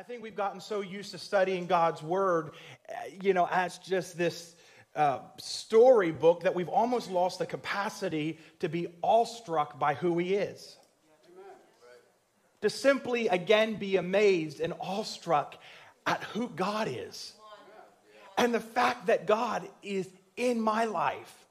[0.00, 2.52] I think we've gotten so used to studying God's word,
[2.88, 4.56] uh, you know, as just this
[4.96, 10.78] uh, storybook that we've almost lost the capacity to be awestruck by who He is.
[12.62, 15.56] To simply again be amazed and awestruck
[16.06, 17.34] at who God is.
[18.38, 21.46] And the fact that God is in my life.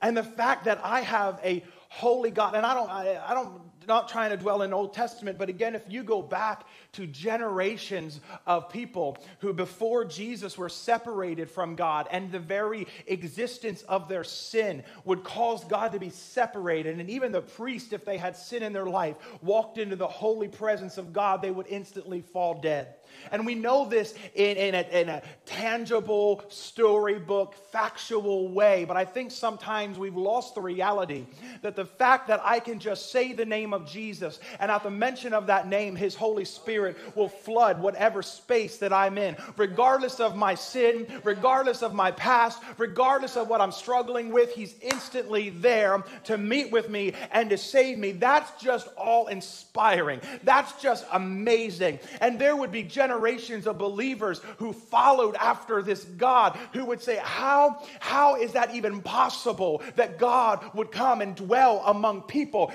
[0.00, 2.54] And the fact that I have a holy God.
[2.54, 5.74] And I don't, I, I don't not trying to dwell in Old Testament, but again,
[5.74, 12.08] if you go back to generations of people who before Jesus were separated from God,
[12.10, 17.32] and the very existence of their sin would cause God to be separated, and even
[17.32, 21.12] the priest, if they had sin in their life, walked into the holy presence of
[21.12, 22.94] God, they would instantly fall dead.
[23.32, 28.84] And we know this in, in, a, in a tangible, storybook, factual way.
[28.84, 31.26] But I think sometimes we've lost the reality
[31.62, 34.90] that the fact that I can just say the name of Jesus, and at the
[34.90, 40.20] mention of that name, His Holy Spirit will flood whatever space that I'm in, regardless
[40.20, 45.50] of my sin, regardless of my past, regardless of what I'm struggling with, He's instantly
[45.50, 48.12] there to meet with me and to save me.
[48.12, 50.20] That's just all inspiring.
[50.44, 51.98] That's just amazing.
[52.20, 57.18] And there would be generations of believers who followed after this God who would say,
[57.22, 62.70] How, how is that even possible that God would come and dwell among people?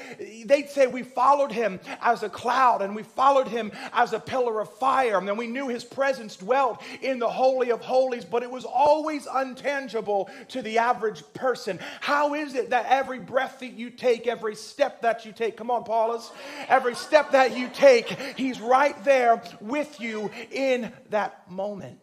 [0.45, 4.61] They'd say, We followed him as a cloud and we followed him as a pillar
[4.61, 5.19] of fire.
[5.19, 8.65] And then we knew his presence dwelt in the Holy of Holies, but it was
[8.65, 11.77] always untangible to the average person.
[12.01, 15.69] How is it that every breath that you take, every step that you take, come
[15.69, 16.31] on, Paulus,
[16.67, 21.99] every step that you take, he's right there with you you in that moment.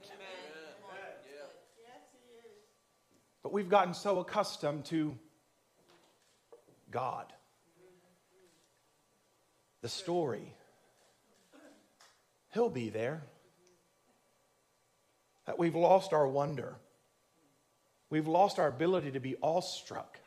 [3.43, 5.19] But we've gotten so accustomed to
[6.91, 7.33] God,
[9.81, 10.55] the story.
[12.53, 13.23] He'll be there.
[15.47, 16.77] That we've lost our wonder.
[18.11, 20.22] We've lost our ability to be awestruck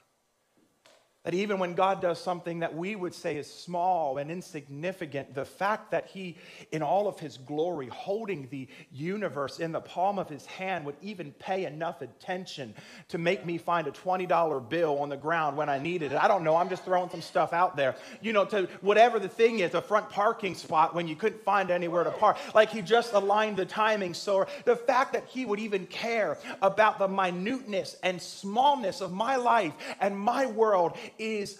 [1.26, 5.44] that even when God does something that we would say is small and insignificant, the
[5.44, 6.38] fact that He,
[6.72, 10.96] in all of His glory, holding the universe in the palm of His hand, would
[11.02, 12.76] even pay enough attention
[13.10, 16.18] to make me find a $20 bill on the ground when I needed it.
[16.18, 16.56] I don't know.
[16.56, 17.96] I'm just throwing some stuff out there.
[18.22, 21.72] You know, to whatever the thing is, a front parking spot when you couldn't find
[21.72, 22.38] anywhere to park.
[22.54, 24.14] Like He just aligned the timing.
[24.14, 29.38] So the fact that He would even care about the minuteness and smallness of my
[29.38, 31.60] life and my world is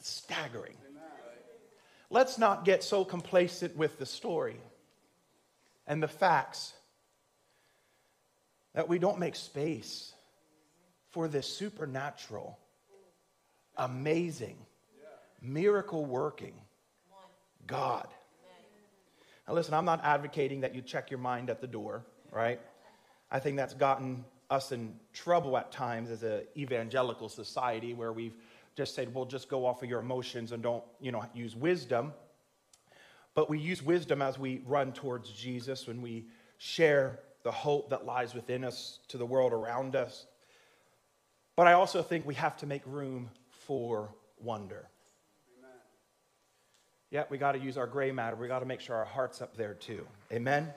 [0.00, 0.76] staggering.
[2.10, 4.60] Let's not get so complacent with the story
[5.86, 6.74] and the facts
[8.74, 10.12] that we don't make space
[11.10, 12.58] for this supernatural,
[13.76, 14.56] amazing,
[15.40, 16.54] miracle working
[17.66, 18.08] God.
[19.46, 22.60] Now, listen, I'm not advocating that you check your mind at the door, right?
[23.30, 28.36] I think that's gotten us in trouble at times as an evangelical society where we've
[28.74, 32.12] just said, well, just go off of your emotions and don't, you know, use wisdom.
[33.34, 36.26] But we use wisdom as we run towards Jesus, when we
[36.58, 40.26] share the hope that lies within us to the world around us.
[41.56, 44.88] But I also think we have to make room for wonder.
[45.58, 45.70] Amen.
[47.10, 48.36] Yeah, we got to use our gray matter.
[48.36, 50.06] We got to make sure our heart's up there too.
[50.32, 50.62] Amen?
[50.62, 50.74] Amen?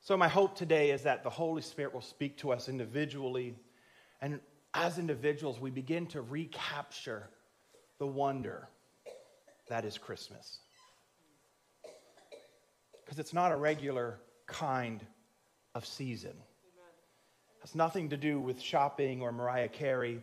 [0.00, 3.54] So, my hope today is that the Holy Spirit will speak to us individually
[4.20, 4.40] and
[4.76, 7.28] as individuals, we begin to recapture
[7.98, 8.68] the wonder
[9.68, 10.58] that is Christmas.
[13.04, 15.04] Because it's not a regular kind
[15.74, 16.30] of season.
[16.32, 20.20] It has nothing to do with shopping or Mariah Carey,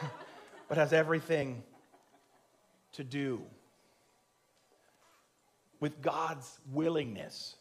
[0.68, 1.62] but has everything
[2.92, 3.42] to do
[5.78, 7.56] with God's willingness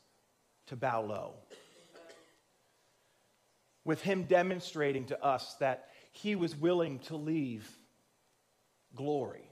[0.67, 1.33] to bow low
[3.87, 7.65] with him demonstrating to us that he was willing to leave
[8.93, 9.49] glory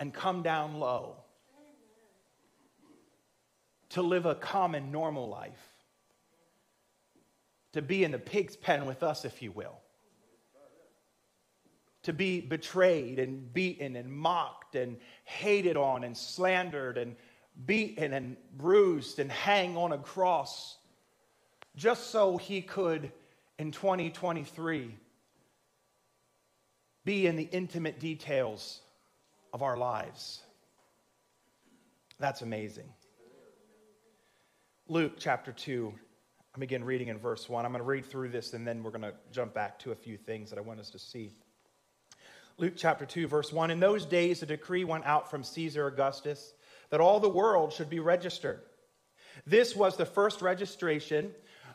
[0.00, 1.16] and come down low
[3.90, 5.74] to live a common, normal life,
[7.72, 9.78] to be in the pig's pen with us, if you will,
[12.02, 17.14] to be betrayed and beaten and mocked and hated on and slandered and
[17.66, 20.78] beaten and bruised and hang on a cross
[21.76, 23.10] just so he could,
[23.58, 24.94] in 2023,
[27.04, 28.80] be in the intimate details
[29.52, 30.40] of our lives.
[32.18, 32.88] That's amazing.
[34.88, 35.92] Luke chapter 2,
[36.54, 37.64] I begin reading in verse 1.
[37.64, 39.94] I'm going to read through this and then we're going to jump back to a
[39.94, 41.32] few things that I want us to see.
[42.56, 43.70] Luke chapter 2, verse 1.
[43.70, 46.54] In those days, a decree went out from Caesar Augustus
[46.90, 48.60] that all the world should be registered.
[49.46, 51.32] This was the first registration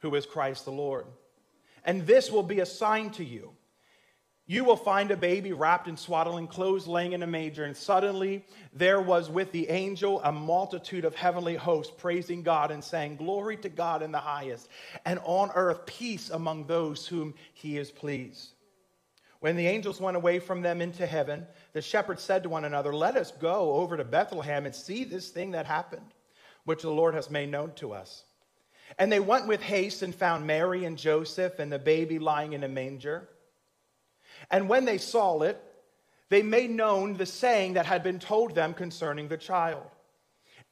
[0.00, 1.06] who is Christ the Lord.
[1.84, 3.52] And this will be a sign to you.
[4.50, 7.64] You will find a baby wrapped in swaddling clothes, laying in a manger.
[7.64, 12.82] And suddenly there was with the angel a multitude of heavenly hosts praising God and
[12.82, 14.68] saying, Glory to God in the highest,
[15.04, 18.54] and on earth peace among those whom he is pleased.
[19.40, 22.94] When the angels went away from them into heaven, the shepherds said to one another,
[22.94, 26.14] Let us go over to Bethlehem and see this thing that happened,
[26.64, 28.24] which the Lord has made known to us.
[28.98, 32.64] And they went with haste and found Mary and Joseph and the baby lying in
[32.64, 33.28] a manger.
[34.50, 35.62] And when they saw it,
[36.30, 39.84] they made known the saying that had been told them concerning the child.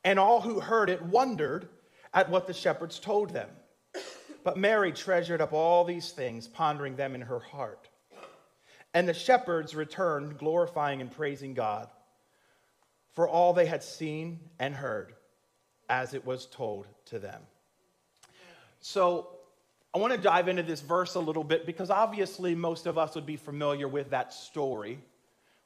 [0.05, 1.69] And all who heard it wondered
[2.15, 3.49] at what the shepherds told them.
[4.45, 7.89] But Mary treasured up all these things, pondering them in her heart.
[8.95, 11.89] And the shepherds returned, glorifying and praising God
[13.17, 15.15] for all they had seen and heard
[15.89, 17.41] as it was told to them.
[18.89, 19.31] So,
[19.93, 23.17] I want to dive into this verse a little bit because obviously most of us
[23.17, 25.01] would be familiar with that story.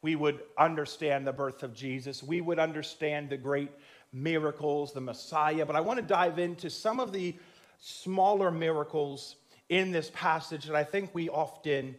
[0.01, 3.71] We would understand the birth of Jesus, we would understand the great
[4.11, 5.67] miracles, the Messiah.
[5.67, 7.37] But I want to dive into some of the
[7.79, 9.37] smaller miracles
[9.69, 11.97] in this passage that I think we often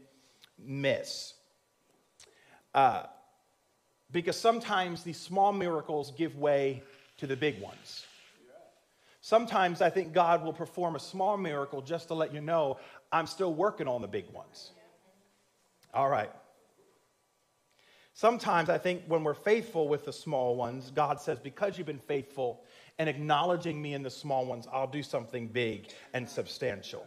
[0.57, 1.35] miss.
[2.73, 3.03] Uh,
[4.11, 6.81] because sometimes these small miracles give way
[7.17, 8.07] to the big ones.
[9.21, 12.77] Sometimes I think God will perform a small miracle just to let you know
[13.11, 14.71] I'm still working on the big ones.
[15.93, 16.31] All right.
[18.13, 21.99] Sometimes I think when we're faithful with the small ones, God says, Because you've been
[21.99, 22.63] faithful
[22.97, 27.05] and acknowledging me in the small ones, I'll do something big and substantial.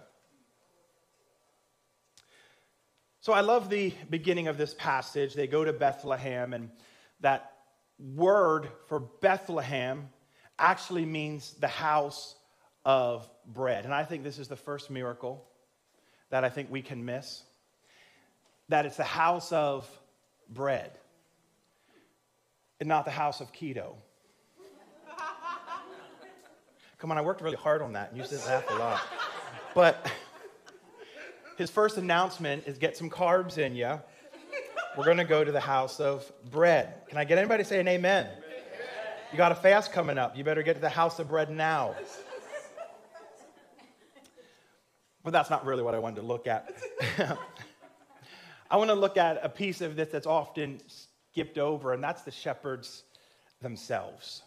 [3.20, 5.34] So I love the beginning of this passage.
[5.34, 6.70] They go to Bethlehem, and
[7.20, 7.52] that
[7.98, 10.08] word for Bethlehem
[10.58, 12.36] actually means the house
[12.84, 13.84] of bread.
[13.84, 15.44] And I think this is the first miracle
[16.30, 17.42] that I think we can miss
[18.68, 19.88] that it's the house of
[20.48, 20.90] bread
[22.80, 23.94] and not the house of keto.
[26.98, 29.00] Come on, I worked really hard on that and you to laugh a lot.
[29.74, 30.10] But
[31.58, 34.00] his first announcement is get some carbs in you.
[34.96, 37.06] We're going to go to the house of bread.
[37.08, 38.28] Can I get anybody to say an amen?
[39.34, 40.36] You got a fast coming up.
[40.36, 41.96] You better get to the house of bread now.
[45.24, 46.72] but that's not really what I wanted to look at.
[48.70, 52.22] I want to look at a piece of this that's often skipped over, and that's
[52.22, 53.02] the shepherds
[53.60, 54.42] themselves.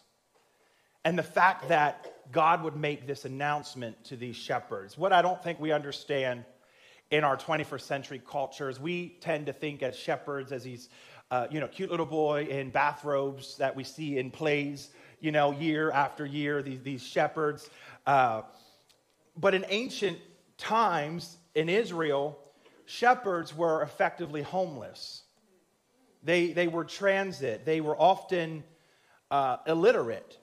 [1.04, 4.96] And the fact that God would make this announcement to these shepherds.
[4.96, 6.46] What I don't think we understand
[7.10, 10.88] in our 21st century cultures, we tend to think as shepherds as these,
[11.30, 15.52] uh, you know, cute little boy in bathrobes that we see in plays, you know,
[15.52, 17.70] year after year, these, these shepherds.
[18.06, 18.42] Uh,
[19.36, 20.18] but in ancient
[20.56, 22.38] times in Israel,
[22.86, 25.22] shepherds were effectively homeless.
[26.22, 27.64] They, they were transit.
[27.64, 28.64] They were often
[29.30, 30.38] uh, illiterate.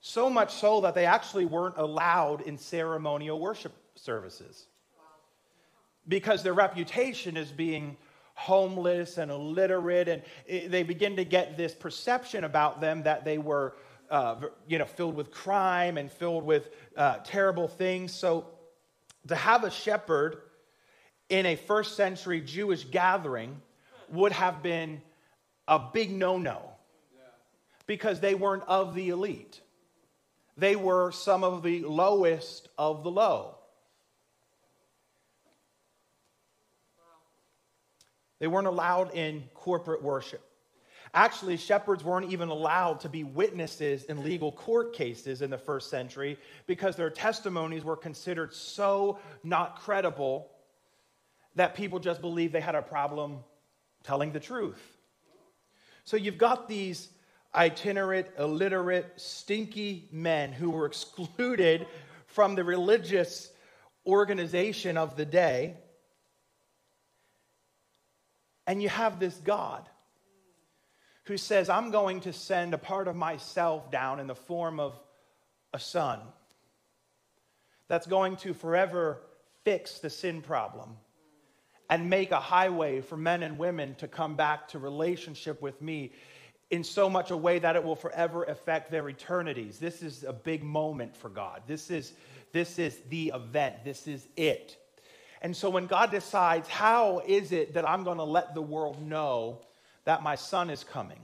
[0.00, 4.66] So much so that they actually weren't allowed in ceremonial worship services
[6.08, 7.96] because their reputation is being
[8.40, 10.22] homeless and illiterate, and
[10.70, 13.76] they begin to get this perception about them that they were,
[14.10, 18.14] uh, you know, filled with crime and filled with uh, terrible things.
[18.14, 18.46] So,
[19.28, 20.38] to have a shepherd
[21.28, 23.60] in a first century Jewish gathering
[24.08, 25.02] would have been
[25.68, 26.62] a big no no
[27.86, 29.60] because they weren't of the elite.
[30.56, 33.59] They were some of the lowest of the low.
[38.40, 40.42] They weren't allowed in corporate worship.
[41.12, 45.90] Actually, shepherds weren't even allowed to be witnesses in legal court cases in the first
[45.90, 50.48] century because their testimonies were considered so not credible
[51.56, 53.38] that people just believed they had a problem
[54.04, 54.80] telling the truth.
[56.04, 57.08] So you've got these
[57.54, 61.86] itinerant, illiterate, stinky men who were excluded
[62.26, 63.50] from the religious
[64.06, 65.76] organization of the day.
[68.66, 69.88] And you have this God
[71.24, 74.98] who says, I'm going to send a part of myself down in the form of
[75.72, 76.20] a son
[77.88, 79.20] that's going to forever
[79.64, 80.96] fix the sin problem
[81.88, 86.12] and make a highway for men and women to come back to relationship with me
[86.70, 89.78] in so much a way that it will forever affect their eternities.
[89.78, 91.62] This is a big moment for God.
[91.66, 92.12] This is,
[92.52, 93.84] this is the event.
[93.84, 94.76] This is it.
[95.42, 99.00] And so when God decides, how is it that I'm going to let the world
[99.00, 99.58] know
[100.04, 101.20] that my son is coming?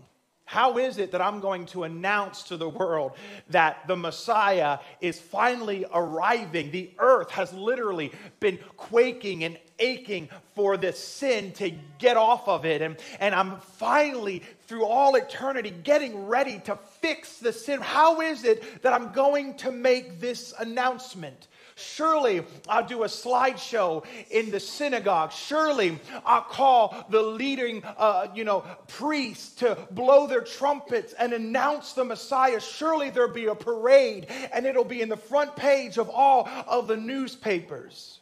[0.46, 3.12] How is it that I'm going to announce to the world
[3.50, 6.70] that the Messiah is finally arriving?
[6.70, 12.64] The earth has literally been quaking and aching for this sin to get off of
[12.64, 12.80] it.
[12.80, 17.80] And, and I'm finally, through all eternity, getting ready to fix the sin.
[17.80, 21.48] How is it that I'm going to make this announcement?
[21.78, 25.30] Surely I'll do a slideshow in the synagogue.
[25.30, 31.92] Surely I'll call the leading, uh, you know, priests to blow their trumpets and announce
[31.92, 32.60] the Messiah.
[32.60, 36.88] Surely there'll be a parade and it'll be in the front page of all of
[36.88, 38.20] the newspapers.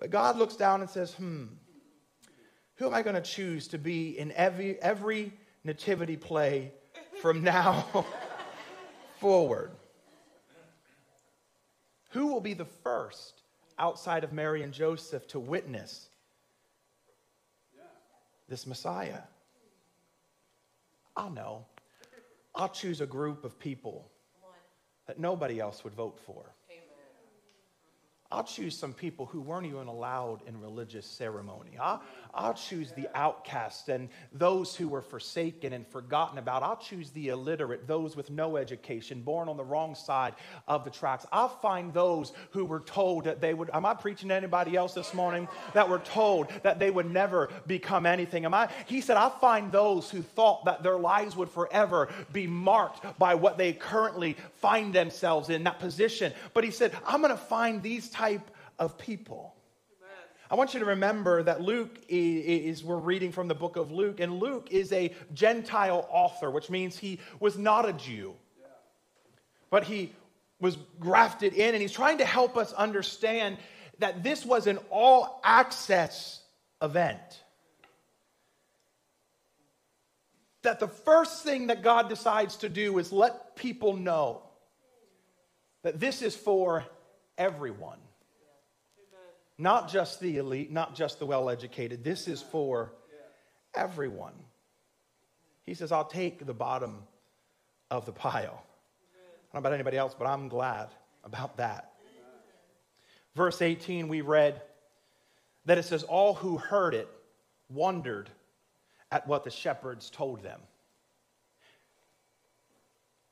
[0.00, 1.44] But God looks down and says, hmm,
[2.76, 6.72] who am I going to choose to be in every, every nativity play
[7.20, 8.06] from now
[9.20, 9.72] forward?
[12.16, 13.42] Who will be the first
[13.78, 16.08] outside of Mary and Joseph to witness
[18.48, 19.20] this Messiah?
[21.14, 21.66] I'll know.
[22.54, 24.10] I'll choose a group of people
[25.06, 26.54] that nobody else would vote for.
[28.32, 31.72] I'll choose some people who weren't even allowed in religious ceremony.
[31.78, 32.02] I'll,
[32.36, 36.62] I'll choose the outcast and those who were forsaken and forgotten about.
[36.62, 40.34] I'll choose the illiterate, those with no education, born on the wrong side
[40.68, 41.26] of the tracks.
[41.32, 43.70] I'll find those who were told that they would.
[43.72, 47.48] Am I preaching to anybody else this morning that were told that they would never
[47.66, 48.44] become anything?
[48.44, 48.68] Am I?
[48.86, 53.34] He said, I'll find those who thought that their lives would forever be marked by
[53.34, 56.32] what they currently find themselves in, that position.
[56.52, 59.55] But he said, I'm going to find these type of people.
[60.50, 64.20] I want you to remember that Luke is, we're reading from the book of Luke,
[64.20, 68.34] and Luke is a Gentile author, which means he was not a Jew.
[69.70, 70.12] But he
[70.60, 73.58] was grafted in, and he's trying to help us understand
[73.98, 76.40] that this was an all access
[76.80, 77.42] event.
[80.62, 84.42] That the first thing that God decides to do is let people know
[85.82, 86.84] that this is for
[87.36, 87.98] everyone.
[89.58, 92.04] Not just the elite, not just the well educated.
[92.04, 92.92] This is for
[93.74, 94.34] everyone.
[95.64, 97.02] He says, I'll take the bottom
[97.90, 98.62] of the pile.
[98.62, 100.88] I don't know about anybody else, but I'm glad
[101.24, 101.92] about that.
[103.34, 104.62] Verse 18, we read
[105.66, 107.08] that it says, All who heard it
[107.68, 108.30] wondered
[109.10, 110.60] at what the shepherds told them.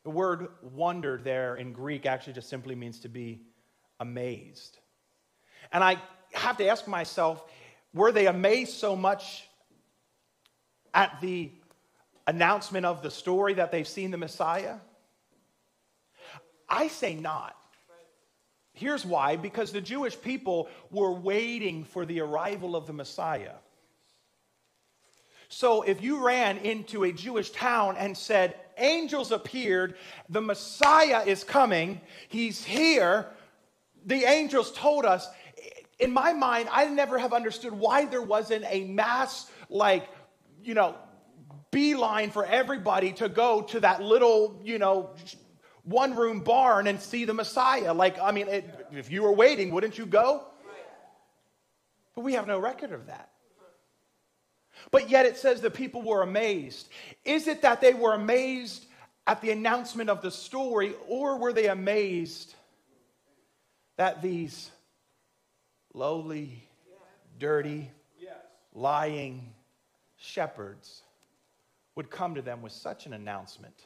[0.04, 3.40] The word wondered there in Greek actually just simply means to be
[4.00, 4.78] amazed.
[5.72, 5.96] And I
[6.32, 7.44] have to ask myself
[7.92, 9.48] were they amazed so much
[10.92, 11.52] at the
[12.26, 14.76] announcement of the story that they've seen the Messiah?
[16.68, 17.56] I say not.
[18.72, 23.54] Here's why because the Jewish people were waiting for the arrival of the Messiah.
[25.48, 29.94] So if you ran into a Jewish town and said, Angels appeared,
[30.28, 33.28] the Messiah is coming, he's here,
[34.04, 35.28] the angels told us,
[35.98, 40.08] in my mind, I never have understood why there wasn't a mass, like,
[40.62, 40.96] you know,
[41.70, 45.10] beeline for everybody to go to that little, you know,
[45.82, 47.92] one room barn and see the Messiah.
[47.92, 50.46] Like, I mean, it, if you were waiting, wouldn't you go?
[52.14, 53.30] But we have no record of that.
[54.90, 56.88] But yet it says the people were amazed.
[57.24, 58.86] Is it that they were amazed
[59.26, 62.54] at the announcement of the story, or were they amazed
[63.96, 64.70] that these
[65.94, 66.62] lowly,
[67.38, 67.90] dirty,
[68.74, 69.52] lying
[70.16, 71.02] shepherds
[71.94, 73.84] would come to them with such an announcement.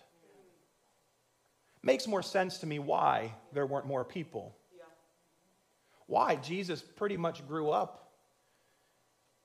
[1.82, 4.56] Makes more sense to me why there weren't more people.
[6.06, 6.36] Why?
[6.36, 8.12] Jesus pretty much grew up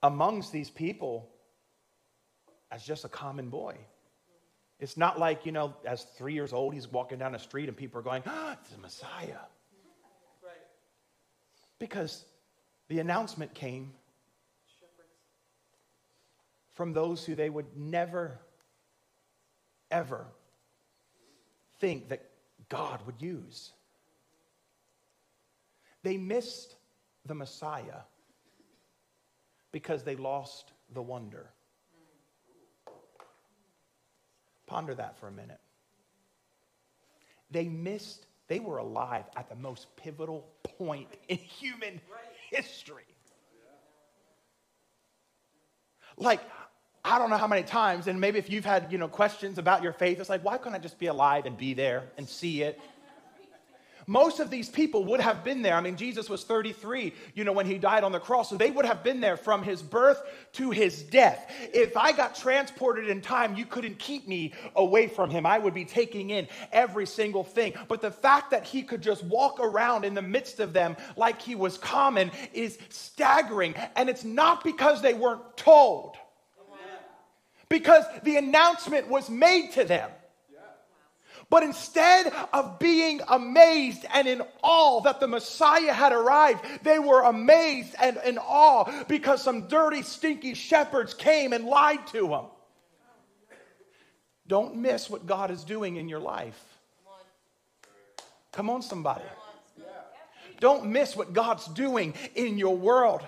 [0.02, 1.28] amongst these people
[2.70, 3.76] as just a common boy.
[4.80, 7.76] It's not like, you know, as three years old, he's walking down the street and
[7.76, 9.44] people are going, ah, it's the Messiah.
[10.42, 10.52] Right.
[11.78, 12.24] Because
[12.88, 13.92] the announcement came
[16.74, 18.38] from those who they would never,
[19.90, 20.26] ever
[21.78, 22.22] think that
[22.68, 23.72] God would use.
[26.02, 26.76] They missed
[27.24, 28.02] the Messiah
[29.72, 31.50] because they lost the wonder.
[34.66, 35.60] Ponder that for a minute.
[37.50, 42.00] They missed, they were alive at the most pivotal point in human
[42.50, 43.04] history.
[46.16, 46.40] Like,
[47.04, 49.82] I don't know how many times, and maybe if you've had, you know, questions about
[49.82, 52.62] your faith, it's like, why can't I just be alive and be there and see
[52.62, 52.80] it
[54.06, 55.74] most of these people would have been there.
[55.74, 58.50] I mean, Jesus was 33, you know, when he died on the cross.
[58.50, 60.22] So they would have been there from his birth
[60.54, 61.50] to his death.
[61.72, 65.46] If I got transported in time, you couldn't keep me away from him.
[65.46, 67.74] I would be taking in every single thing.
[67.88, 71.40] But the fact that he could just walk around in the midst of them like
[71.40, 73.74] he was common is staggering.
[73.96, 76.16] And it's not because they weren't told,
[77.68, 80.10] because the announcement was made to them.
[81.54, 87.22] But instead of being amazed and in awe that the Messiah had arrived, they were
[87.22, 92.46] amazed and in awe because some dirty, stinky shepherds came and lied to them.
[94.48, 96.60] Don't miss what God is doing in your life.
[98.50, 99.22] Come on, somebody.
[100.58, 103.22] Don't miss what God's doing in your world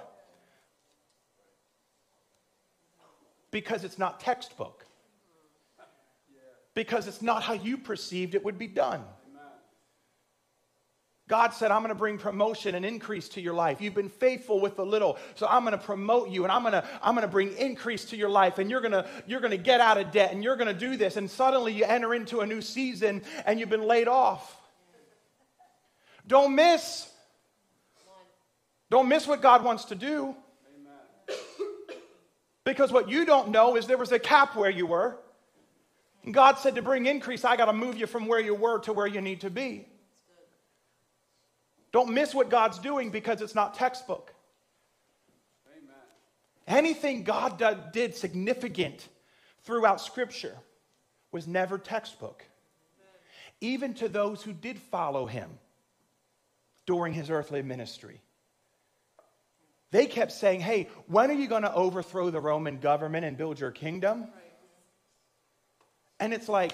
[3.53, 4.86] because it's not textbook
[6.77, 9.03] because it's not how you perceived it would be done.
[11.29, 13.81] God said, I'm going to bring promotion and increase to your life.
[13.81, 16.75] You've been faithful with the little, so I'm going to promote you and I'm going
[16.75, 19.51] to, I'm going to bring increase to your life and you're going to, you're going
[19.51, 21.17] to get out of debt and you're going to do this.
[21.17, 24.57] And suddenly you enter into a new season and you've been laid off.
[26.29, 27.11] Don't miss.
[28.89, 30.37] Don't miss what God wants to do.
[32.65, 35.19] Because what you don't know is there was a cap where you were.
[36.31, 38.93] God said to bring increase, I got to move you from where you were to
[38.93, 39.87] where you need to be.
[41.93, 44.35] Don't miss what God's doing because it's not textbook.
[45.71, 45.95] Amen.
[46.67, 47.63] Anything God
[47.93, 49.09] did significant
[49.63, 50.57] throughout Scripture
[51.33, 52.45] was never textbook.
[53.61, 55.49] Even to those who did follow him
[56.87, 58.21] during his earthly ministry.
[59.91, 63.59] They kept saying, Hey, when are you going to overthrow the Roman government and build
[63.59, 64.23] your kingdom?
[64.23, 64.31] Right.
[66.19, 66.73] And it's like,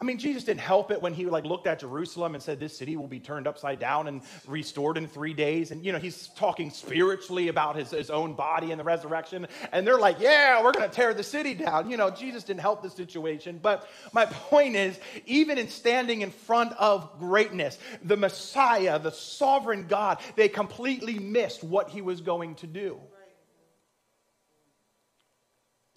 [0.00, 2.78] I mean, Jesus didn't help it when he like looked at Jerusalem and said, "This
[2.78, 6.28] city will be turned upside down and restored in three days." And you know, he's
[6.36, 9.48] talking spiritually about his, his own body and the resurrection.
[9.72, 12.60] And they're like, "Yeah, we're going to tear the city down." You know, Jesus didn't
[12.60, 13.58] help the situation.
[13.60, 19.88] But my point is, even in standing in front of greatness, the Messiah, the sovereign
[19.88, 23.00] God, they completely missed what he was going to do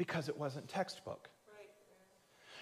[0.02, 1.30] because it wasn't textbook.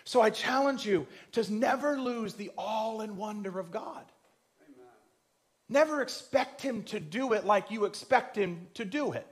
[0.04, 4.04] So I challenge you to never lose the all in wonder of God.
[5.69, 9.25] Never expect Him to do it like you expect Him to do it.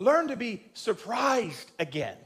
[0.00, 2.16] Learn to be surprised again.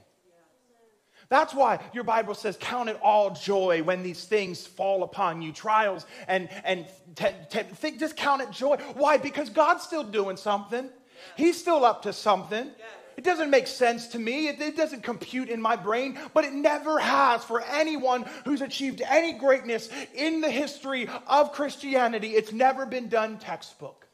[1.29, 5.53] That's why your Bible says, Count it all joy when these things fall upon you,
[5.53, 8.79] trials, and, and t- t- think, just count it joy.
[8.95, 9.19] Why?
[9.19, 10.89] Because God's still doing something,
[11.37, 12.71] He's still up to something.
[13.17, 14.49] It doesn't make sense to me.
[14.49, 19.01] It, it, doesn't compute in my brain, but it never has for anyone who's achieved
[19.01, 22.35] any greatness in the history of Christianity.
[22.35, 24.07] It's never been done textbook.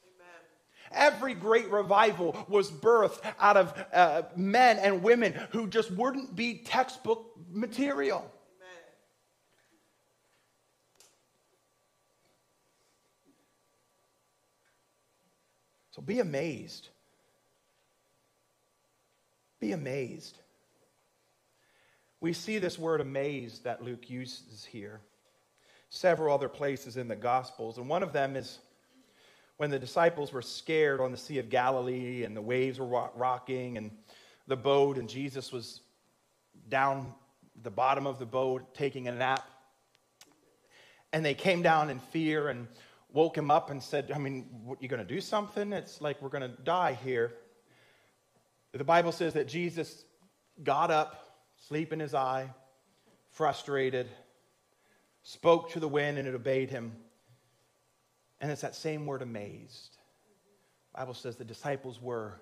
[0.93, 6.59] Every great revival was birthed out of uh, men and women who just wouldn't be
[6.59, 8.31] textbook material.
[15.93, 16.89] So be amazed
[19.63, 20.39] be amazed.
[22.21, 25.01] We see this word amazed that Luke uses here
[25.89, 28.59] several other places in the Gospels, and one of them is
[29.59, 33.77] when the disciples were scared on the Sea of Galilee and the waves were rocking
[33.77, 33.93] and
[34.49, 35.81] the boat, and Jesus was
[36.69, 37.15] down
[37.63, 39.49] the bottom of the boat taking a nap.
[41.13, 42.67] And they came down in fear and
[43.13, 45.73] woke him up and said, I mean, what, you going to do something?
[45.73, 47.35] It's like we're going to die here.
[48.73, 50.05] The Bible says that Jesus
[50.63, 52.49] got up, sleep in his eye,
[53.31, 54.09] frustrated,
[55.23, 56.93] spoke to the wind, and it obeyed him.
[58.41, 59.99] And it's that same word, amazed.
[60.95, 62.41] Bible says the disciples were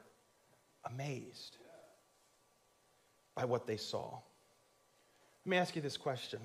[0.85, 1.57] amazed
[3.35, 4.19] by what they saw.
[5.45, 6.41] Let me ask you this question.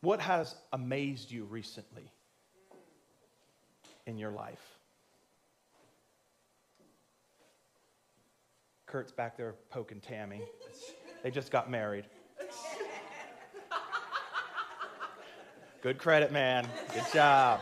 [0.00, 2.10] What has amazed you recently
[4.06, 4.77] in your life?
[8.88, 10.40] Kurt's back there poking Tammy.
[11.22, 12.06] They just got married.
[15.82, 16.66] Good credit, man.
[16.94, 17.60] Good job.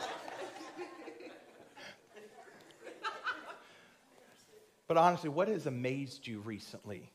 [4.86, 7.10] But honestly, what has amazed you recently?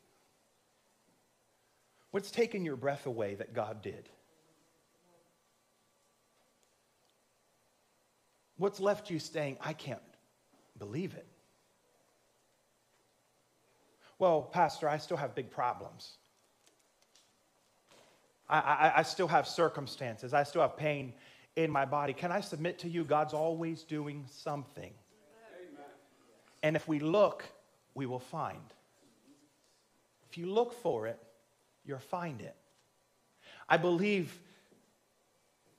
[2.12, 4.10] What's taken your breath away that God did?
[8.58, 10.02] What's left you saying, I can't
[10.78, 11.26] believe it?
[14.22, 16.12] Well, Pastor, I still have big problems.
[18.48, 20.32] I, I, I, still have circumstances.
[20.32, 21.14] I still have pain
[21.56, 22.14] in my body.
[22.14, 23.04] Can I submit to you?
[23.04, 24.94] God's always doing something.
[25.60, 25.86] Amen.
[26.62, 27.46] And if we look,
[27.96, 28.62] we will find.
[30.30, 31.18] If you look for it,
[31.84, 32.56] you'll find it.
[33.68, 34.38] I believe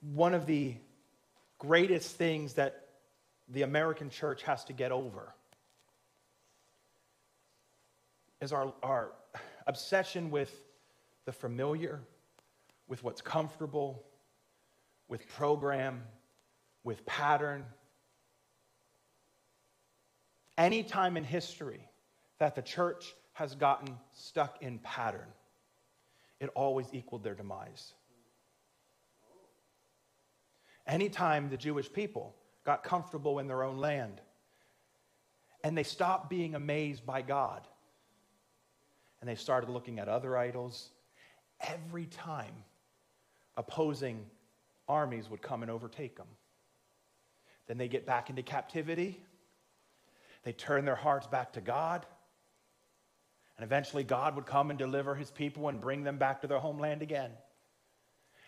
[0.00, 0.74] one of the
[1.60, 2.88] greatest things that
[3.48, 5.32] the American church has to get over
[8.42, 9.12] is our, our
[9.68, 10.52] obsession with
[11.26, 12.00] the familiar,
[12.88, 14.02] with what's comfortable,
[15.08, 16.02] with program,
[16.82, 17.64] with pattern.
[20.58, 21.88] Any time in history
[22.40, 25.28] that the church has gotten stuck in pattern,
[26.40, 27.94] it always equaled their demise.
[30.84, 34.20] Anytime the Jewish people got comfortable in their own land
[35.62, 37.68] and they stopped being amazed by God
[39.22, 40.90] and they started looking at other idols,
[41.60, 42.52] every time
[43.56, 44.26] opposing
[44.88, 46.26] armies would come and overtake them.
[47.68, 49.22] Then they get back into captivity.
[50.42, 52.04] They turn their hearts back to God.
[53.56, 56.58] And eventually, God would come and deliver his people and bring them back to their
[56.58, 57.30] homeland again.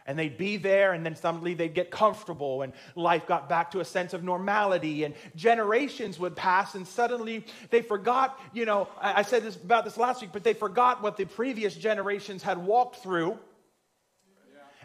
[0.07, 3.81] And they'd be there, and then suddenly they'd get comfortable, and life got back to
[3.81, 9.23] a sense of normality, and generations would pass, and suddenly they forgot, you know, I
[9.23, 12.97] said this about this last week, but they forgot what the previous generations had walked
[12.97, 13.38] through.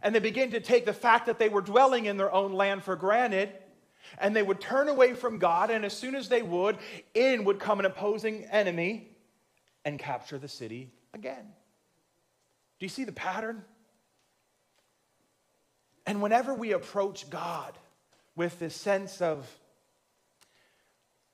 [0.02, 2.86] And they begin to take the fact that they were dwelling in their own land
[2.86, 3.50] for granted
[4.18, 6.78] and they would turn away from God, and as soon as they would,
[7.14, 9.10] in would come an opposing enemy
[9.86, 11.46] and capture the city again.
[12.80, 13.64] Do you see the pattern?
[16.10, 17.78] And whenever we approach God
[18.36, 19.48] with this sense of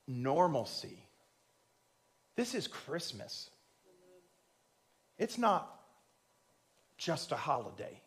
[0.05, 1.01] normalcy,
[2.35, 3.49] this is Christmas.
[5.17, 5.79] It's not
[6.97, 8.01] just a holiday.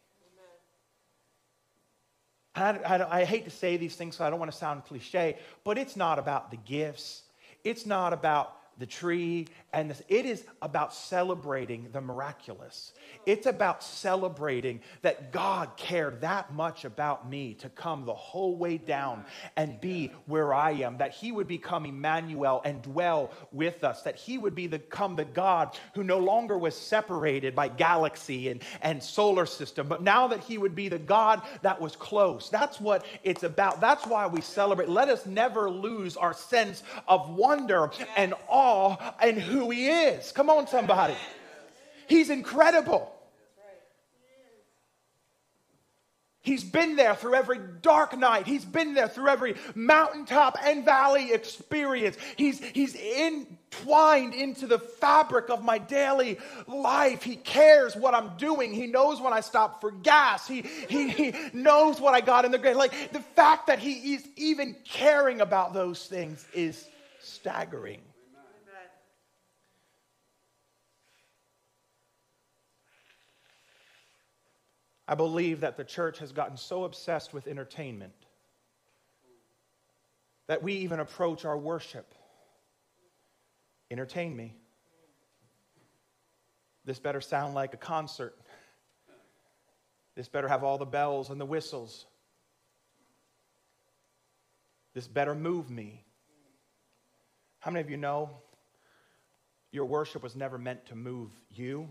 [2.55, 5.39] I, I, I, hate to say these things, so I don't want to sound cliche,
[5.65, 7.23] but it's not about the gifts.
[7.65, 10.03] It's not about the tree and this.
[10.09, 12.93] It is about celebrating the miraculous.
[13.27, 18.79] It's about celebrating that God cared that much about me to come the whole way
[18.79, 19.25] down
[19.57, 24.17] and be where I am, that He would become Emmanuel and dwell with us, that
[24.17, 29.47] He would become the God who no longer was separated by galaxy and, and solar
[29.47, 32.49] system, but now that He would be the God that was close.
[32.49, 33.81] That's what it's about.
[33.81, 34.89] That's why we celebrate.
[34.89, 38.68] Let us never lose our sense of wonder and awe
[39.21, 40.33] and who He is.
[40.33, 41.15] Come on, somebody.
[42.07, 43.13] He's incredible.
[46.49, 48.47] He's been there through every dark night.
[48.47, 52.17] He's been there through every mountaintop and valley experience.
[52.37, 57.23] He's, he's entwined into the fabric of my daily life.
[57.23, 58.73] He cares what I'm doing.
[58.73, 60.49] He knows when I stop for gas.
[60.49, 62.77] He, he, he knows what I got in the grave.
[62.77, 66.89] Like the fact that he is even caring about those things is
[67.21, 68.01] staggering.
[75.09, 78.13] I believe that the church has gotten so obsessed with entertainment
[80.49, 82.15] that we even approach our worship.
[83.91, 84.55] Entertain me.
[86.85, 88.37] This better sound like a concert.
[90.15, 92.07] This better have all the bells and the whistles.
[94.93, 96.05] This better move me.
[97.61, 98.31] How many of you know
[99.71, 101.89] your worship was never meant to move you?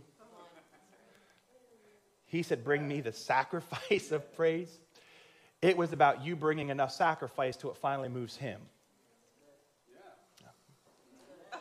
[2.28, 4.80] He said, Bring me the sacrifice of praise.
[5.62, 8.62] It was about you bringing enough sacrifice till it finally moves him.
[9.92, 11.58] Yeah.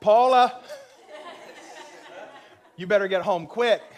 [0.00, 0.60] Paula,
[2.76, 3.80] you better get home quick.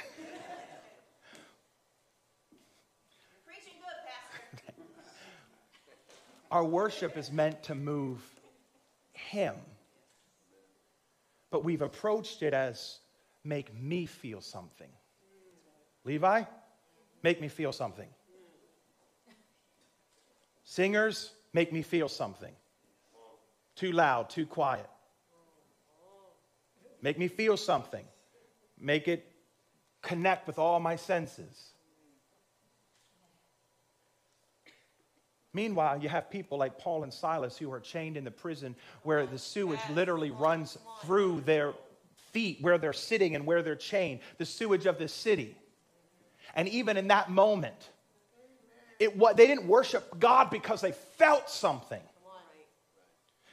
[6.50, 8.22] Our worship is meant to move
[9.12, 9.54] Him.
[11.50, 13.00] But we've approached it as
[13.48, 14.90] make me feel something.
[16.04, 16.42] Levi,
[17.22, 18.08] make me feel something.
[20.64, 22.52] Singers, make me feel something.
[23.74, 24.88] Too loud, too quiet.
[27.00, 28.04] Make me feel something.
[28.78, 29.24] Make it
[30.02, 31.72] connect with all my senses.
[35.54, 39.24] Meanwhile, you have people like Paul and Silas who are chained in the prison where
[39.26, 41.72] the sewage literally runs through their
[42.38, 45.56] feet, where they're sitting and where they're chained, the sewage of the city.
[46.54, 47.90] And even in that moment,
[49.00, 52.00] it, what, they didn't worship God because they felt something.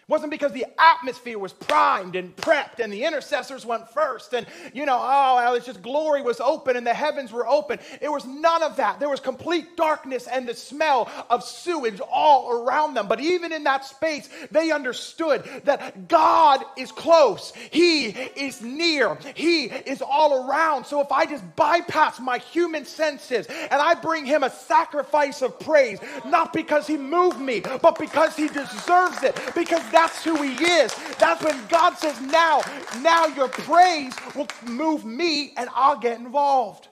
[0.07, 4.45] It wasn't because the atmosphere was primed and prepped and the intercessors went first and,
[4.71, 7.79] you know, oh, it's just glory was open and the heavens were open.
[8.01, 8.99] It was none of that.
[8.99, 13.07] There was complete darkness and the smell of sewage all around them.
[13.07, 17.51] But even in that space, they understood that God is close.
[17.71, 19.17] He is near.
[19.33, 20.85] He is all around.
[20.85, 25.59] So if I just bypass my human senses and I bring him a sacrifice of
[25.59, 30.53] praise, not because he moved me, but because he deserves it, because that's who he
[30.63, 30.93] is.
[31.19, 32.61] That's when God says, now,
[32.99, 36.89] now your praise will move me and I'll get involved.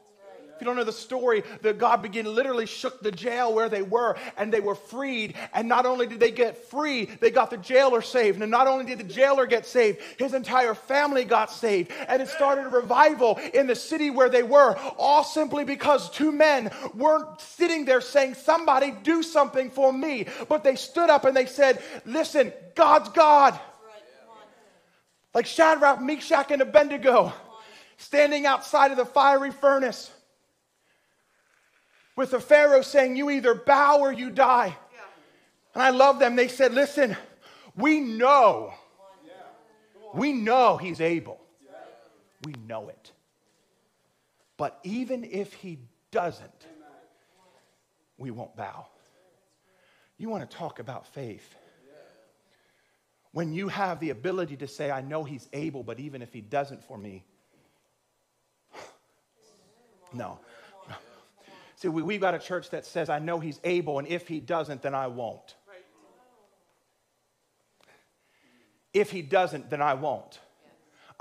[0.63, 4.15] You don't know the story, that God began literally shook the jail where they were
[4.37, 5.35] and they were freed.
[5.53, 8.41] And not only did they get free, they got the jailer saved.
[8.41, 11.91] And not only did the jailer get saved, his entire family got saved.
[12.07, 16.31] And it started a revival in the city where they were, all simply because two
[16.31, 20.27] men weren't sitting there saying, Somebody do something for me.
[20.47, 23.59] But they stood up and they said, Listen, God's God.
[25.33, 27.33] Like Shadrach, Meshach, and Abednego
[27.97, 30.09] standing outside of the fiery furnace
[32.15, 34.75] with the Pharaoh saying, You either bow or you die.
[35.73, 36.35] And I love them.
[36.35, 37.17] They said, Listen,
[37.75, 38.73] we know,
[40.13, 41.39] we know he's able.
[42.45, 43.11] We know it.
[44.57, 45.79] But even if he
[46.11, 46.67] doesn't,
[48.17, 48.87] we won't bow.
[50.17, 51.55] You want to talk about faith?
[53.31, 56.41] When you have the ability to say, I know he's able, but even if he
[56.41, 57.25] doesn't for me,
[60.13, 60.37] no.
[61.83, 64.39] See, we, we've got a church that says, I know he's able, and if he
[64.39, 65.55] doesn't, then I won't.
[68.93, 70.39] If he doesn't, then I won't.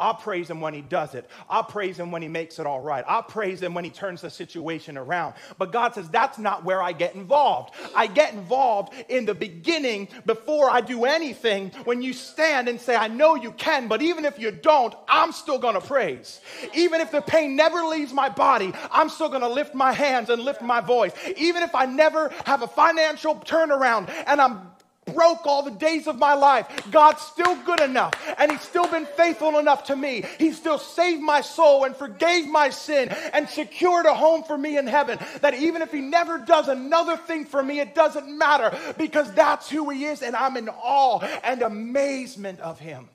[0.03, 1.31] I'll praise him when he does it.
[1.49, 3.05] I'll praise him when he makes it all right.
[3.07, 5.35] I'll praise him when he turns the situation around.
[5.59, 7.73] But God says that's not where I get involved.
[7.95, 12.97] I get involved in the beginning before I do anything when you stand and say,
[12.97, 16.41] I know you can, but even if you don't, I'm still going to praise.
[16.75, 20.31] Even if the pain never leaves my body, I'm still going to lift my hands
[20.31, 21.12] and lift my voice.
[21.37, 24.73] Even if I never have a financial turnaround and I'm
[25.07, 29.07] broke all the days of my life, God's still good enough and He's still been
[29.07, 30.25] faithful enough to me.
[30.38, 34.79] He still saved my soul and forgave my sin and secured a home for me
[34.79, 35.19] in heaven.
[35.41, 39.69] That even if He never does another thing for me, it doesn't matter because that's
[39.69, 43.09] who He is and I'm in awe and amazement of Him.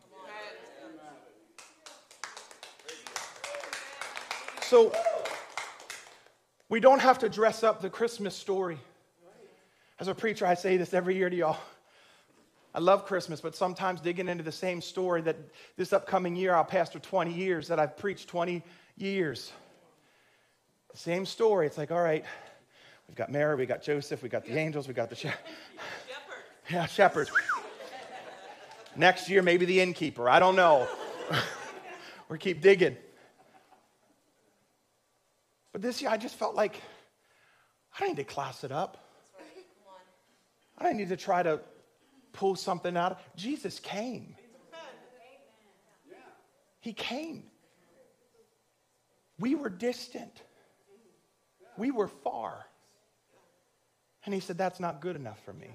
[4.62, 4.91] So,
[6.67, 8.78] we don't have to dress up the Christmas story.
[9.97, 11.58] As a preacher, I say this every year to y'all.
[12.77, 15.35] I love Christmas, but sometimes digging into the same story that
[15.77, 18.61] this upcoming year I'll pastor 20 years, that I've preached 20
[18.97, 19.51] years.
[20.93, 21.65] Same story.
[21.65, 22.23] It's like, all right,
[23.07, 25.31] we've got Mary, we got Joseph, we got the angels, we got the she-
[26.69, 27.31] yeah, shepherds.
[28.95, 30.29] Next year, maybe the innkeeper.
[30.29, 30.87] I don't know.
[32.29, 32.95] we keep digging.
[35.71, 36.79] But this year, I just felt like
[37.95, 39.03] I don't need to class it up.
[40.77, 41.59] I don't need to try to
[42.38, 43.19] pull something out.
[43.36, 44.36] Jesus came.
[46.80, 47.43] He came.
[49.39, 50.41] We were distant.
[51.78, 52.65] We were far.
[54.23, 55.67] And he said, That's not good enough for me.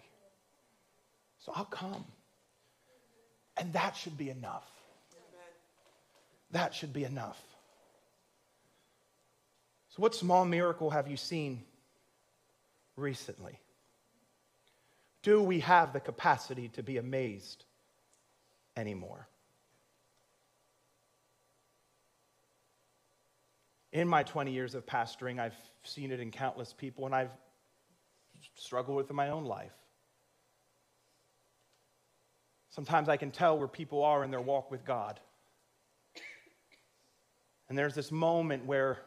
[1.39, 2.05] So I'll come.
[3.57, 4.69] And that should be enough.
[6.53, 7.41] That should be enough.
[9.91, 11.63] So, what small miracle have you seen
[12.97, 13.59] recently?
[15.23, 17.65] Do we have the capacity to be amazed
[18.77, 19.29] anymore?
[23.93, 27.31] In my 20 years of pastoring, I've seen it in countless people, and I've
[28.55, 29.73] struggled with in my own life.
[32.71, 35.21] Sometimes I can tell where people are in their walk with God.
[37.69, 38.99] And there's this moment where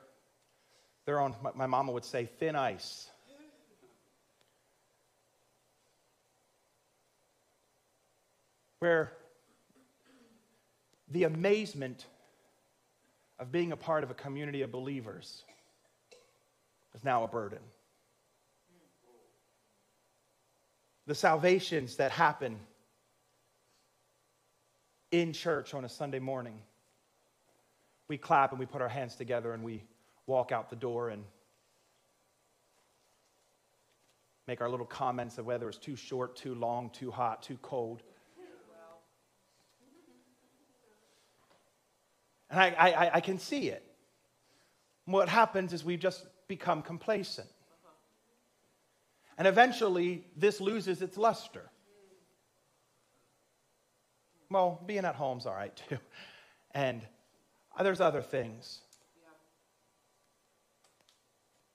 [1.05, 3.09] they're on, my mama would say, thin ice.
[8.79, 9.13] Where
[11.09, 12.05] the amazement
[13.39, 15.43] of being a part of a community of believers
[16.93, 17.59] is now a burden.
[21.07, 22.57] The salvations that happen
[25.11, 26.59] in church on a Sunday morning,
[28.07, 29.83] we clap and we put our hands together and we
[30.25, 31.23] walk out the door and
[34.47, 38.01] make our little comments of whether it's too short, too long, too hot, too cold.
[42.55, 43.83] And I, I, I can see it.
[45.03, 47.49] What happens is we just become complacent.
[49.37, 51.69] And eventually, this loses its luster.
[54.49, 55.97] Well, being at home's all right too.
[56.73, 57.01] And
[57.81, 58.79] there's other things.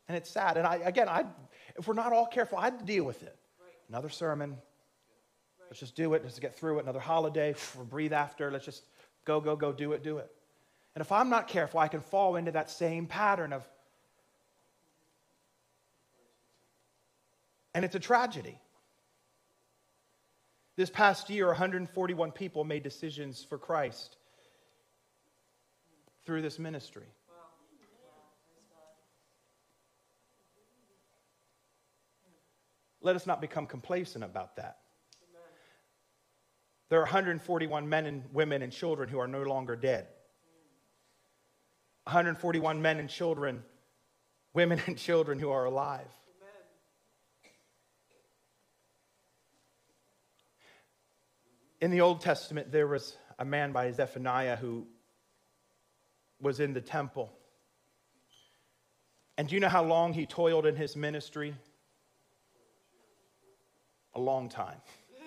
[0.09, 0.57] And it's sad.
[0.57, 1.27] And I, again, I,
[1.77, 3.37] if we're not all careful, I'd deal with it.
[3.91, 4.57] Another sermon.
[5.69, 6.23] Let's just do it.
[6.25, 6.85] Let's get through it.
[6.85, 7.55] Another holiday.
[7.91, 8.51] breathe after.
[8.51, 8.85] Let's just
[9.27, 10.31] go, go, go, do it, do it.
[10.95, 13.63] And if I'm not careful, I can fall into that same pattern of,
[17.75, 18.59] and it's a tragedy.
[20.77, 24.17] This past year, 141 people made decisions for Christ
[26.25, 27.07] through this ministry.
[33.03, 34.79] Let us not become complacent about that.
[36.91, 40.09] There are 141 men and women and children who are no longer dead.
[42.05, 43.63] 141 men and children,
[44.53, 46.09] women and children who are alive.
[51.81, 54.87] In the Old Testament, there was a man by Zephaniah who
[56.41, 57.33] was in the temple.
[59.39, 61.55] And do you know how long he toiled in his ministry?
[64.15, 64.77] A long time.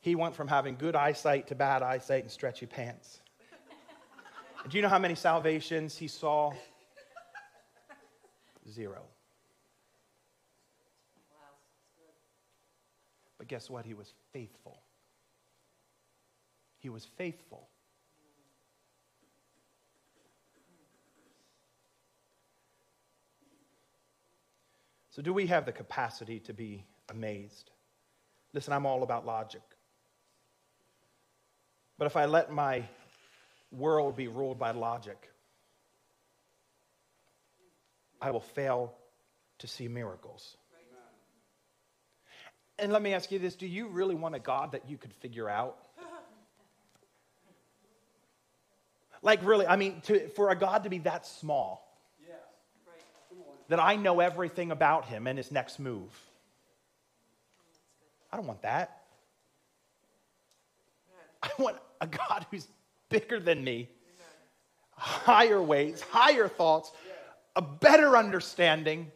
[0.00, 3.21] He went from having good eyesight to bad eyesight and stretchy pants.
[4.68, 6.52] Do you know how many salvations he saw?
[8.70, 9.02] Zero.
[13.38, 13.84] But guess what?
[13.84, 14.80] He was faithful.
[16.78, 17.68] He was faithful.
[25.10, 27.70] So, do we have the capacity to be amazed?
[28.54, 29.62] Listen, I'm all about logic.
[31.98, 32.84] But if I let my
[33.72, 35.30] world be ruled by logic,
[38.20, 38.94] I will fail
[39.58, 40.56] to see miracles.
[42.78, 45.12] And let me ask you this do you really want a God that you could
[45.14, 45.78] figure out?
[49.24, 51.88] Like, really, I mean, to, for a God to be that small,
[53.68, 56.10] that I know everything about him and his next move.
[58.32, 59.02] I don't want that.
[61.42, 62.66] I want a God who's
[63.12, 63.88] bigger than me,
[64.90, 66.90] higher ways, higher thoughts,
[67.54, 69.12] a better understanding.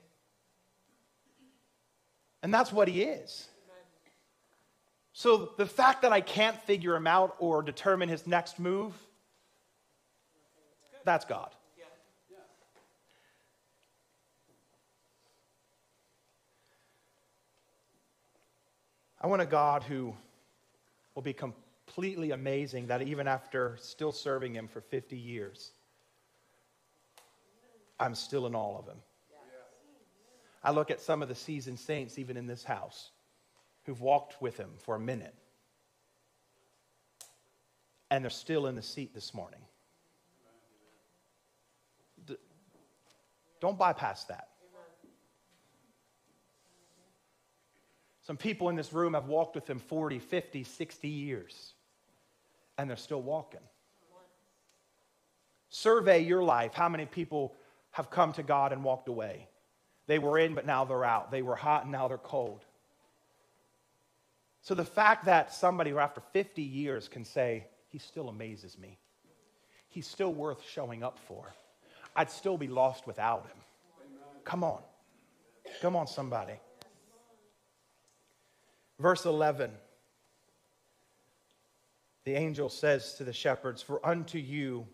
[2.43, 3.49] And that's what he is.
[5.13, 8.93] So the fact that I can't figure him out or determine his next move,
[11.05, 11.51] that's God.
[19.19, 20.15] I want a God who
[21.15, 21.66] will be completely
[22.31, 25.73] amazing that even after still serving Him for 50 years,
[27.99, 28.99] I'm still in awe of Him.
[30.63, 33.11] I look at some of the seasoned saints, even in this house,
[33.85, 35.35] who've walked with Him for a minute,
[38.11, 39.61] and they're still in the seat this morning.
[43.61, 44.49] Don't bypass that.
[48.27, 51.75] Some people in this room have walked with him 40, 50, 60 years,
[52.79, 53.61] and they're still walking.
[55.69, 56.75] Survey your life.
[56.75, 57.55] How many people
[57.91, 59.49] have come to God and walked away?
[60.07, 61.31] They were in, but now they're out.
[61.31, 62.65] They were hot, and now they're cold.
[64.63, 68.99] So the fact that somebody who, after 50 years, can say, He still amazes me,
[69.89, 71.53] He's still worth showing up for,
[72.15, 73.57] I'd still be lost without Him.
[74.45, 74.81] Come on.
[75.83, 76.55] Come on, somebody.
[78.99, 79.71] Verse 11
[82.27, 84.87] the angel says to the shepherds, For unto you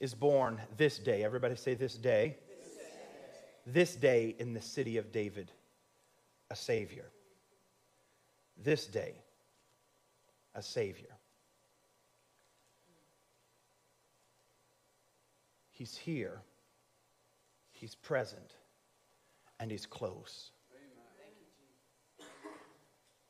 [0.00, 2.84] is born this day, everybody say this day, this day,
[3.66, 5.52] this day in the city of David,
[6.50, 7.10] a Savior.
[8.56, 9.16] This day,
[10.54, 11.14] a Savior.
[15.70, 16.40] He's here,
[17.72, 18.54] He's present,
[19.60, 20.52] and He's close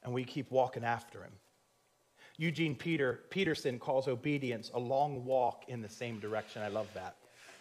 [0.05, 1.33] and we keep walking after him.
[2.37, 6.62] Eugene Peter, Peterson calls obedience a long walk in the same direction.
[6.62, 7.16] I love that.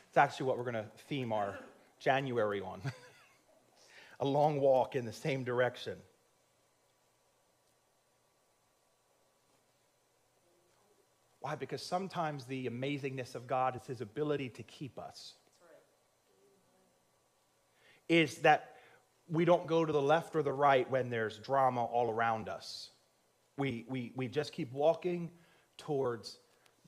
[0.08, 1.58] It's actually what we're going to theme our
[2.00, 2.82] January on
[4.20, 5.98] a long walk in the same direction.
[11.40, 11.56] Why?
[11.56, 15.34] Because sometimes the amazingness of God is his ability to keep us.
[18.08, 18.76] Is that
[19.30, 22.90] we don't go to the left or the right when there's drama all around us.
[23.58, 25.30] We, we, we just keep walking
[25.78, 26.40] towards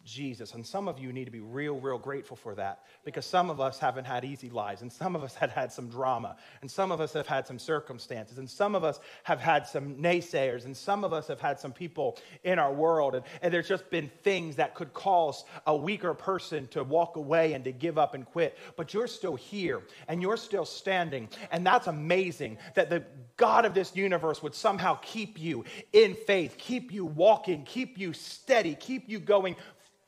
[0.06, 0.54] Jesus.
[0.54, 3.60] And some of you need to be real, real grateful for that because some of
[3.60, 6.92] us haven't had easy lives, and some of us have had some drama, and some
[6.92, 10.78] of us have had some circumstances, and some of us have had some naysayers, and
[10.78, 13.16] some of us have had some people in our world.
[13.16, 17.54] And, and there's just been things that could cause a weaker person to walk away
[17.54, 18.58] and to give up and quit.
[18.78, 21.30] But you're still here, and you're still standing.
[21.52, 23.04] And that's amazing that the
[23.38, 28.14] God of this universe would somehow keep you in faith, keep you walking, keep you
[28.14, 29.56] steady, keep you going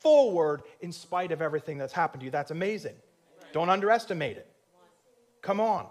[0.00, 2.30] forward in spite of everything that's happened to you.
[2.30, 2.94] That's amazing.
[3.52, 4.46] Don't underestimate it.
[5.42, 5.86] Come on.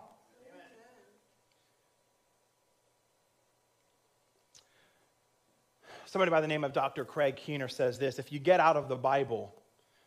[6.05, 7.03] Somebody by the name of Dr.
[7.03, 9.53] Craig Keener says this if you get out of the Bible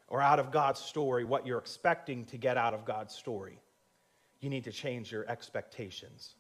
[0.08, 3.60] or out of God's story what you're expecting to get out of God's story,
[4.40, 6.34] you need to change your expectations.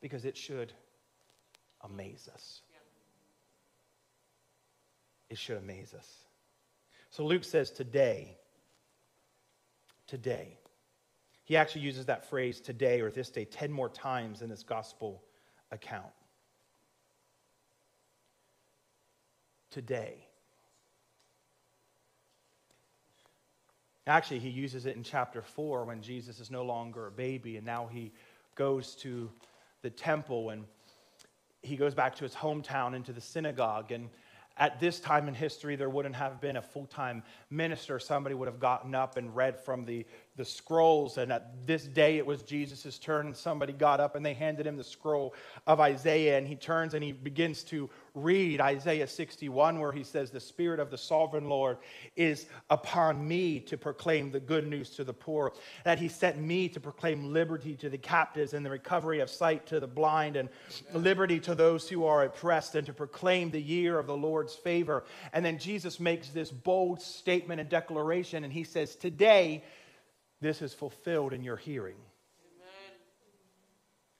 [0.00, 0.72] Because it should
[1.84, 2.62] amaze us
[5.30, 6.08] it should amaze us.
[7.10, 8.36] So Luke says, today,
[10.06, 10.58] today.
[11.44, 15.22] He actually uses that phrase today or this day 10 more times in this gospel
[15.70, 16.12] account.
[19.70, 20.26] Today.
[24.06, 27.64] Actually, he uses it in chapter 4 when Jesus is no longer a baby and
[27.64, 28.12] now he
[28.56, 29.30] goes to
[29.82, 30.64] the temple and
[31.62, 34.08] he goes back to his hometown into the synagogue and
[34.60, 37.98] at this time in history, there wouldn't have been a full time minister.
[37.98, 40.06] Somebody would have gotten up and read from the,
[40.40, 41.18] the scrolls.
[41.18, 44.66] And at this day, it was Jesus' turn, and somebody got up and they handed
[44.66, 45.34] him the scroll
[45.66, 46.38] of Isaiah.
[46.38, 50.80] And he turns and he begins to read Isaiah 61, where he says, The Spirit
[50.80, 51.76] of the sovereign Lord
[52.16, 55.52] is upon me to proclaim the good news to the poor,
[55.84, 59.66] that he sent me to proclaim liberty to the captives and the recovery of sight
[59.66, 60.48] to the blind, and
[60.94, 65.04] liberty to those who are oppressed, and to proclaim the year of the Lord's favor.
[65.34, 69.62] And then Jesus makes this bold statement and declaration, and he says, Today,
[70.40, 71.96] this is fulfilled in your hearing.
[72.56, 72.98] Amen.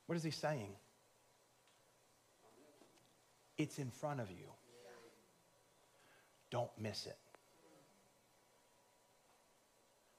[0.06, 0.72] What is he saying?
[3.56, 4.46] It's in front of you.
[6.50, 7.18] Don't miss it.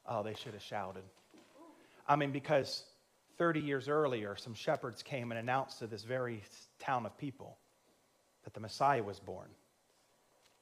[0.06, 1.04] Oh, they should have shouted.
[2.08, 2.84] I mean, because
[3.38, 6.44] 30 years earlier, some shepherds came and announced to this very
[6.80, 7.58] town of people
[8.44, 9.48] that the Messiah was born.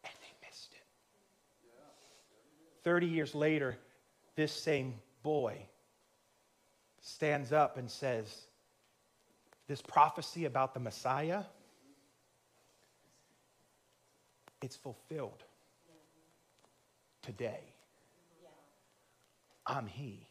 [0.04, 0.84] And they missed it.
[2.84, 3.78] 30 years later,
[4.36, 5.66] this same boy
[7.02, 8.44] stands up and says,
[9.68, 11.44] This prophecy about the Messiah
[14.62, 15.44] it's fulfilled
[17.22, 17.62] today.
[19.66, 20.26] I'm He.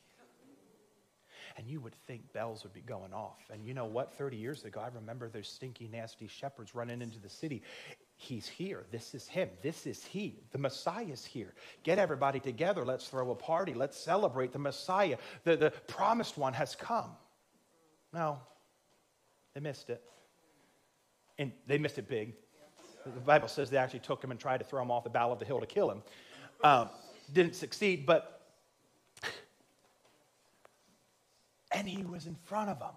[1.56, 3.40] And you would think bells would be going off.
[3.52, 4.14] And you know what?
[4.14, 7.62] 30 years ago, I remember those stinky, nasty shepherds running into the city.
[8.20, 8.84] He's here.
[8.90, 9.48] This is Him.
[9.62, 10.40] This is He.
[10.50, 11.54] The Messiah is here.
[11.84, 12.84] Get everybody together.
[12.84, 13.74] Let's throw a party.
[13.74, 15.16] Let's celebrate the Messiah.
[15.44, 17.12] The, the promised one has come.
[18.12, 18.40] No,
[19.54, 20.02] they missed it.
[21.38, 22.34] And they missed it big.
[23.04, 25.30] The Bible says they actually took him and tried to throw him off the bow
[25.30, 26.02] of the hill to kill him.
[26.62, 26.86] Uh,
[27.32, 28.50] didn't succeed, but.
[31.70, 32.94] And he was in front of them.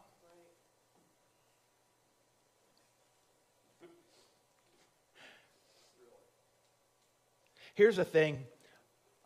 [7.75, 8.39] Here's the thing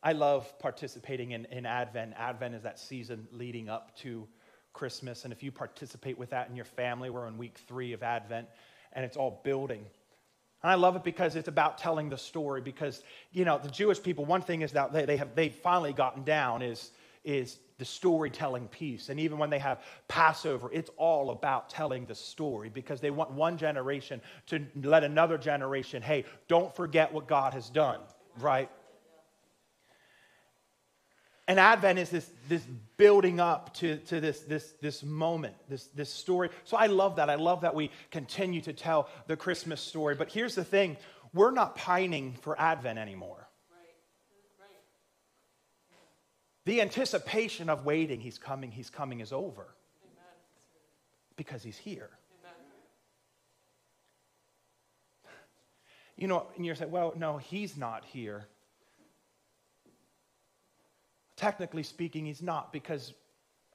[0.04, 2.14] I love participating in, in Advent.
[2.18, 4.28] Advent is that season leading up to
[4.72, 5.24] Christmas.
[5.24, 8.48] And if you participate with that in your family, we're in week three of Advent,
[8.93, 9.84] and it's all building.
[10.62, 12.62] And I love it because it's about telling the story.
[12.62, 15.93] Because, you know, the Jewish people, one thing is that they, they have they've finally
[15.93, 16.91] gotten down is,
[17.24, 19.10] is the storytelling piece.
[19.10, 23.32] And even when they have Passover, it's all about telling the story because they want
[23.32, 28.00] one generation to let another generation, hey, don't forget what God has done,
[28.40, 28.70] right?
[31.48, 32.64] And Advent is this, this
[32.98, 36.50] building up to, to this, this, this moment, this, this story.
[36.64, 37.30] So I love that.
[37.30, 40.16] I love that we continue to tell the Christmas story.
[40.16, 40.98] But here's the thing
[41.34, 43.48] we're not pining for Advent anymore.
[46.66, 49.68] The anticipation of waiting, he's coming, he's coming, is over.
[51.36, 52.10] Because he's here.
[56.18, 58.47] You know, and you're saying, well, no, he's not here.
[61.36, 63.13] Technically speaking, he's not because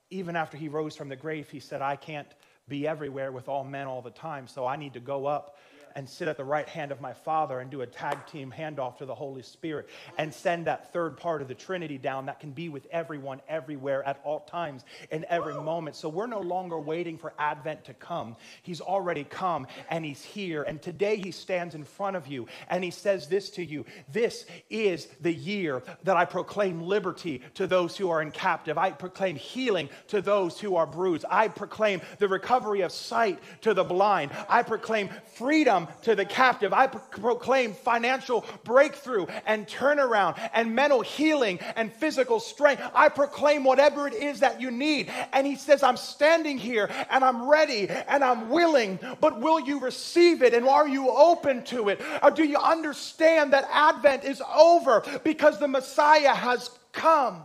[0.08, 2.28] even after he rose from the grave, he said, I can't
[2.68, 5.56] be everywhere with all men all the time, so I need to go up
[5.94, 8.98] and sit at the right hand of my Father and do a tag team handoff
[8.98, 9.88] to the Holy Spirit
[10.18, 14.02] and send that third part of the Trinity down that can be with everyone, everywhere,
[14.06, 15.96] at all times, in every moment.
[15.96, 18.36] So we're no longer waiting for Advent to come.
[18.62, 20.62] He's already come and He's here.
[20.62, 24.46] And today He stands in front of you and He says this to you This
[24.68, 28.78] is the year that I proclaim liberty to those who are in captive.
[28.78, 31.24] I proclaim healing to those who are bruised.
[31.30, 34.30] I proclaim the recovery of sight to the blind.
[34.48, 36.72] I proclaim freedom to the captive.
[36.72, 42.82] I proclaim financial breakthrough and turnaround and mental healing and physical strength.
[42.94, 45.12] I proclaim whatever it is that you need.
[45.32, 49.80] And he says, I'm standing here and I'm ready and I'm willing, but will you
[49.80, 50.54] receive it?
[50.54, 52.00] And are you open to it?
[52.22, 57.42] Or do you understand that Advent is over because the Messiah has come?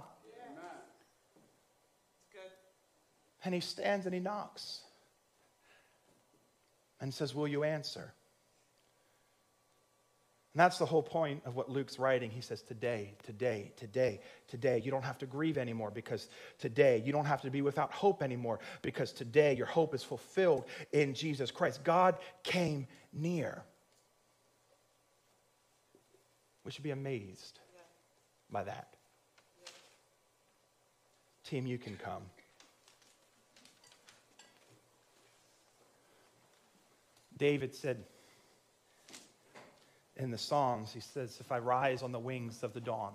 [3.46, 4.82] And he stands and he knocks
[7.00, 8.15] and says, Will you answer?
[10.56, 12.32] And that's the whole point of what Luke's writing.
[12.32, 14.82] He says, Today, today, today, today.
[14.82, 16.30] You don't have to grieve anymore because
[16.60, 17.04] today.
[17.06, 21.14] You don't have to be without hope anymore because today your hope is fulfilled in
[21.14, 21.84] Jesus Christ.
[21.84, 23.64] God came near.
[26.64, 27.82] We should be amazed yeah.
[28.50, 28.96] by that.
[29.58, 29.72] Yeah.
[31.44, 32.24] Team, you can come.
[37.38, 38.06] David said,
[40.18, 43.14] in the Psalms, he says, If I rise on the wings of the dawn,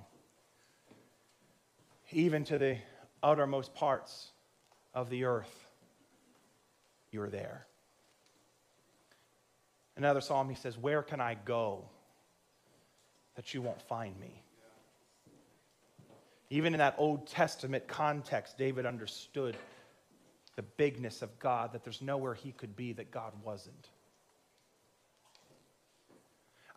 [2.12, 2.76] even to the
[3.22, 4.30] uttermost parts
[4.94, 5.70] of the earth,
[7.10, 7.66] you're there.
[9.96, 11.84] Another psalm, he says, Where can I go
[13.36, 14.42] that you won't find me?
[16.48, 19.56] Even in that Old Testament context, David understood
[20.56, 23.88] the bigness of God, that there's nowhere he could be that God wasn't.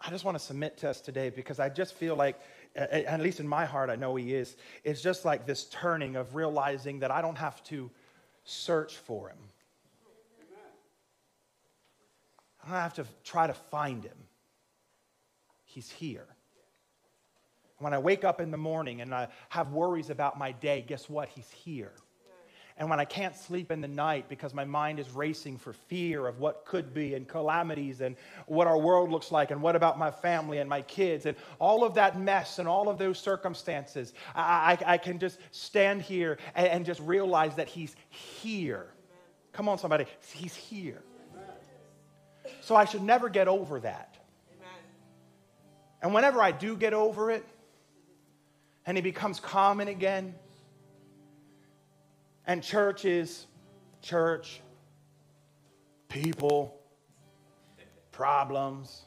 [0.05, 2.37] I just want to submit to us today because I just feel like,
[2.75, 4.57] at least in my heart, I know He is.
[4.83, 7.89] It's just like this turning of realizing that I don't have to
[8.43, 9.37] search for Him.
[12.65, 14.17] I don't have to try to find Him.
[15.63, 16.27] He's here.
[17.79, 21.09] When I wake up in the morning and I have worries about my day, guess
[21.09, 21.29] what?
[21.29, 21.93] He's here.
[22.77, 26.25] And when I can't sleep in the night because my mind is racing for fear
[26.25, 28.15] of what could be and calamities and
[28.47, 31.83] what our world looks like and what about my family and my kids and all
[31.83, 36.39] of that mess and all of those circumstances, I, I, I can just stand here
[36.55, 38.87] and, and, just realize that He's here.
[39.51, 40.05] Come on, somebody.
[40.33, 41.03] He's here.
[42.61, 44.17] So I should never get over that.
[46.01, 47.45] And whenever I do get over it
[48.85, 50.35] and it becomes common again,
[52.45, 53.47] and church is
[54.01, 54.61] church,
[56.09, 56.77] people,
[58.11, 59.03] problems,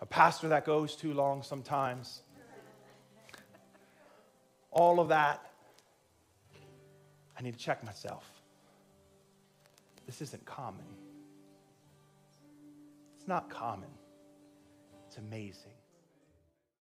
[0.00, 2.22] a pastor that goes too long sometimes.
[4.70, 5.50] All of that,
[7.38, 8.24] I need to check myself.
[10.06, 10.84] This isn't common.
[13.16, 13.88] It's not common,
[15.06, 15.75] it's amazing.